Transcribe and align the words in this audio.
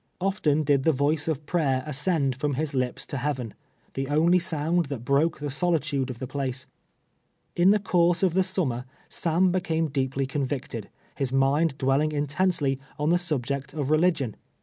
Often 0.19 0.63
did 0.63 0.81
the 0.81 0.91
voice 0.91 1.27
of 1.27 1.45
prayer 1.45 1.83
ascend 1.85 2.35
from 2.35 2.55
his 2.55 2.73
lips 2.73 3.05
to 3.05 3.19
heaven, 3.19 3.53
the 3.93 4.07
only 4.07 4.39
sound 4.39 4.87
that 4.87 5.05
broke 5.05 5.37
the 5.37 5.51
solitude 5.51 6.09
of 6.09 6.17
the 6.17 6.25
place. 6.25 6.65
In 7.55 7.69
the 7.69 7.77
course 7.77 8.23
of 8.23 8.33
tlie 8.33 8.43
summer 8.43 8.85
Sam 9.09 9.51
became 9.51 9.89
deeply 9.89 10.25
convicted, 10.25 10.89
his 11.13 11.31
mind 11.31 11.77
dwelling 11.77 12.13
intensely 12.13 12.79
on 12.97 13.11
the 13.11 13.19
subject 13.19 13.75
of 13.75 13.91
religion. 13.91 14.35